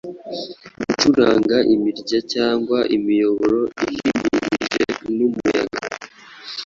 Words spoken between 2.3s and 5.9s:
cyangwa imiyoboro ihimihije numuyaga